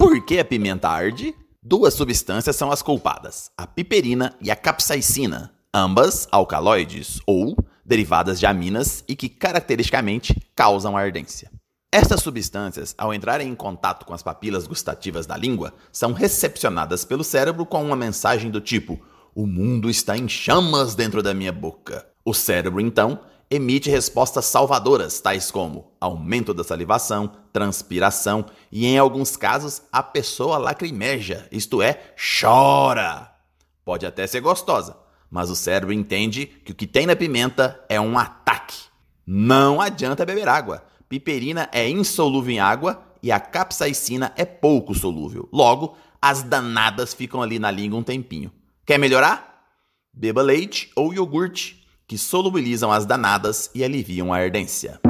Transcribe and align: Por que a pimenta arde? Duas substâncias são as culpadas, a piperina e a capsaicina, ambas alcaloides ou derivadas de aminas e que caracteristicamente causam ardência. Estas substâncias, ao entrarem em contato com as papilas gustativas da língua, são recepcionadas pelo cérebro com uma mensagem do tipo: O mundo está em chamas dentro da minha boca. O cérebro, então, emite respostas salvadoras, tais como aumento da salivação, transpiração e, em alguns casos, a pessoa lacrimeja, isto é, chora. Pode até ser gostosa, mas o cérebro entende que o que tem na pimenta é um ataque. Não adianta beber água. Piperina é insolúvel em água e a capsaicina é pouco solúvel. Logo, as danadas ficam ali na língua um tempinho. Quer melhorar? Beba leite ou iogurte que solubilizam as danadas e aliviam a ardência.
Por 0.00 0.18
que 0.24 0.38
a 0.38 0.44
pimenta 0.46 0.88
arde? 0.88 1.34
Duas 1.62 1.92
substâncias 1.92 2.56
são 2.56 2.72
as 2.72 2.80
culpadas, 2.80 3.50
a 3.54 3.66
piperina 3.66 4.34
e 4.40 4.50
a 4.50 4.56
capsaicina, 4.56 5.52
ambas 5.74 6.26
alcaloides 6.32 7.20
ou 7.26 7.54
derivadas 7.84 8.40
de 8.40 8.46
aminas 8.46 9.04
e 9.06 9.14
que 9.14 9.28
caracteristicamente 9.28 10.34
causam 10.56 10.96
ardência. 10.96 11.50
Estas 11.92 12.22
substâncias, 12.22 12.94
ao 12.96 13.12
entrarem 13.12 13.46
em 13.46 13.54
contato 13.54 14.06
com 14.06 14.14
as 14.14 14.22
papilas 14.22 14.66
gustativas 14.66 15.26
da 15.26 15.36
língua, 15.36 15.74
são 15.92 16.14
recepcionadas 16.14 17.04
pelo 17.04 17.22
cérebro 17.22 17.66
com 17.66 17.84
uma 17.84 17.94
mensagem 17.94 18.50
do 18.50 18.58
tipo: 18.58 18.98
O 19.34 19.46
mundo 19.46 19.90
está 19.90 20.16
em 20.16 20.26
chamas 20.26 20.94
dentro 20.94 21.22
da 21.22 21.34
minha 21.34 21.52
boca. 21.52 22.06
O 22.24 22.32
cérebro, 22.32 22.80
então, 22.80 23.20
emite 23.50 23.90
respostas 23.90 24.44
salvadoras, 24.44 25.20
tais 25.20 25.50
como 25.50 25.92
aumento 26.00 26.54
da 26.54 26.62
salivação, 26.62 27.32
transpiração 27.52 28.46
e, 28.70 28.86
em 28.86 28.96
alguns 28.96 29.36
casos, 29.36 29.82
a 29.90 30.02
pessoa 30.02 30.56
lacrimeja, 30.56 31.48
isto 31.50 31.82
é, 31.82 32.14
chora. 32.40 33.32
Pode 33.84 34.06
até 34.06 34.24
ser 34.26 34.40
gostosa, 34.40 34.96
mas 35.28 35.50
o 35.50 35.56
cérebro 35.56 35.92
entende 35.92 36.46
que 36.46 36.70
o 36.70 36.74
que 36.74 36.86
tem 36.86 37.06
na 37.06 37.16
pimenta 37.16 37.84
é 37.88 38.00
um 38.00 38.16
ataque. 38.16 38.78
Não 39.26 39.80
adianta 39.80 40.24
beber 40.24 40.48
água. 40.48 40.84
Piperina 41.08 41.68
é 41.72 41.88
insolúvel 41.88 42.54
em 42.54 42.60
água 42.60 43.02
e 43.20 43.32
a 43.32 43.40
capsaicina 43.40 44.32
é 44.36 44.44
pouco 44.44 44.94
solúvel. 44.94 45.48
Logo, 45.52 45.96
as 46.22 46.44
danadas 46.44 47.12
ficam 47.12 47.42
ali 47.42 47.58
na 47.58 47.70
língua 47.70 47.98
um 47.98 48.02
tempinho. 48.02 48.52
Quer 48.86 48.98
melhorar? 48.98 49.64
Beba 50.12 50.42
leite 50.42 50.90
ou 50.94 51.12
iogurte 51.12 51.79
que 52.10 52.18
solubilizam 52.18 52.90
as 52.90 53.06
danadas 53.06 53.70
e 53.72 53.84
aliviam 53.84 54.32
a 54.32 54.36
ardência. 54.36 55.00